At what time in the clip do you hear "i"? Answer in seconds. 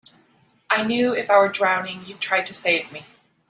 0.71-0.83, 1.29-1.37